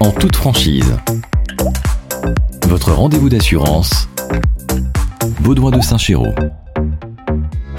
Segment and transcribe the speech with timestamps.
[0.00, 0.96] en toute franchise.
[2.66, 4.08] Votre rendez-vous d'assurance,
[5.42, 6.34] Baudouin de Saint-Chéraud.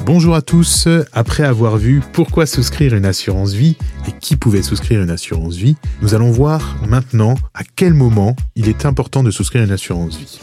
[0.05, 0.87] Bonjour à tous.
[1.13, 3.75] Après avoir vu pourquoi souscrire une assurance vie
[4.07, 8.69] et qui pouvait souscrire une assurance vie, nous allons voir maintenant à quel moment il
[8.69, 10.39] est important de souscrire une assurance vie.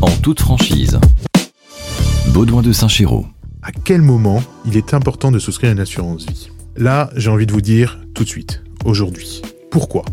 [0.00, 0.98] En toute franchise,
[2.28, 3.26] Baudouin de Saint-Chéraud.
[3.62, 6.50] À quel moment il est important de souscrire une assurance vie?
[6.76, 9.42] Là, j'ai envie de vous dire tout de suite, aujourd'hui.
[9.70, 10.04] Pourquoi?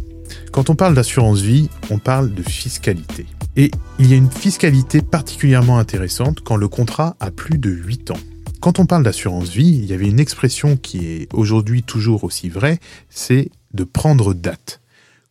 [0.55, 3.25] Quand on parle d'assurance vie, on parle de fiscalité.
[3.57, 8.11] Et il y a une fiscalité particulièrement intéressante quand le contrat a plus de 8
[8.11, 8.19] ans.
[8.61, 12.47] Quand on parle d'assurance vie, il y avait une expression qui est aujourd'hui toujours aussi
[12.47, 12.79] vraie,
[13.09, 14.79] c'est de prendre date.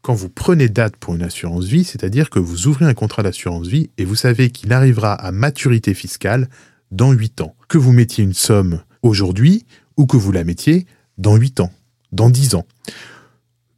[0.02, 3.66] Quand vous prenez date pour une assurance vie, c'est-à-dire que vous ouvrez un contrat d'assurance
[3.66, 6.50] vie et vous savez qu'il arrivera à maturité fiscale
[6.90, 7.56] dans 8 ans.
[7.68, 9.64] Que vous mettiez une somme aujourd'hui
[9.96, 10.84] ou que vous la mettiez
[11.16, 11.72] dans 8 ans,
[12.12, 12.66] dans 10 ans.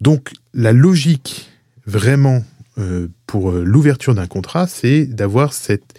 [0.01, 1.51] Donc la logique
[1.87, 2.45] vraiment
[2.79, 5.95] euh, pour euh, l'ouverture d'un contrat, c'est d'avoir cette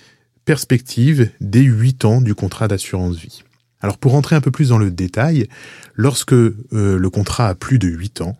[0.45, 3.43] perspective des 8 ans du contrat d'assurance vie.
[3.81, 5.47] Alors pour rentrer un peu plus dans le détail,
[5.95, 8.37] lorsque euh, le contrat a plus de 8 ans,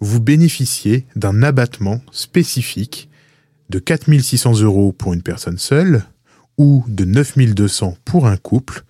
[0.00, 3.08] vous bénéficiez d'un abattement spécifique
[3.70, 6.04] de 4600 euros pour une personne seule
[6.56, 8.84] ou de 9200 pour un couple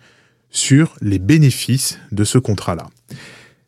[0.50, 2.88] sur les bénéfices de ce contrat-là.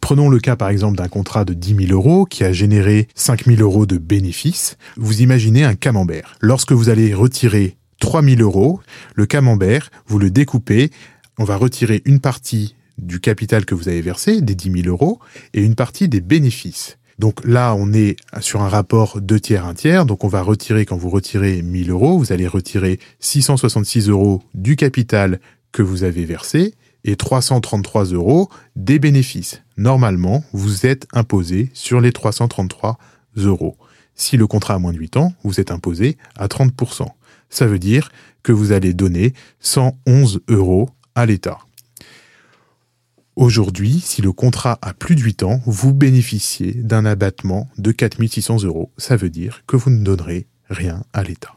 [0.00, 3.44] Prenons le cas par exemple d'un contrat de 10 000 euros qui a généré 5
[3.44, 4.76] 000 euros de bénéfices.
[4.96, 6.36] Vous imaginez un camembert.
[6.40, 8.80] Lorsque vous allez retirer 3 000 euros,
[9.14, 10.90] le camembert, vous le découpez,
[11.38, 15.20] on va retirer une partie du capital que vous avez versé, des 10 000 euros,
[15.54, 16.98] et une partie des bénéfices.
[17.18, 20.06] Donc là, on est sur un rapport 2 tiers, 1 tiers.
[20.06, 24.76] Donc on va retirer, quand vous retirez 1000 euros, vous allez retirer 666 euros du
[24.76, 25.40] capital
[25.72, 29.62] que vous avez versé et 333 euros des bénéfices.
[29.76, 32.98] Normalement, vous êtes imposé sur les 333
[33.36, 33.76] euros.
[34.14, 37.06] Si le contrat a moins de 8 ans, vous êtes imposé à 30%.
[37.48, 38.10] Ça veut dire
[38.42, 41.58] que vous allez donner 111 euros à l'État.
[43.36, 48.64] Aujourd'hui, si le contrat a plus de 8 ans, vous bénéficiez d'un abattement de 4600
[48.64, 48.92] euros.
[48.98, 51.54] Ça veut dire que vous ne donnerez rien à l'État.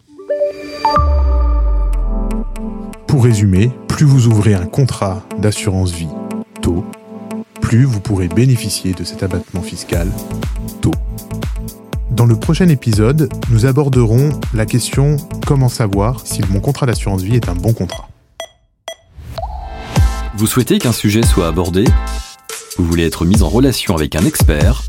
[3.13, 6.09] Pour résumer, plus vous ouvrez un contrat d'assurance vie
[6.63, 6.83] tôt,
[7.61, 10.11] plus vous pourrez bénéficier de cet abattement fiscal
[10.81, 10.95] tôt.
[12.09, 17.35] Dans le prochain épisode, nous aborderons la question comment savoir si mon contrat d'assurance vie
[17.35, 18.09] est un bon contrat?
[20.35, 21.83] Vous souhaitez qu'un sujet soit abordé?
[22.79, 24.81] Vous voulez être mis en relation avec un expert?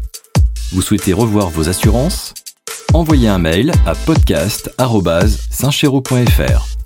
[0.72, 2.32] Vous souhaitez revoir vos assurances?
[2.94, 6.83] Envoyez un mail à podcast.saintchéraud.fr.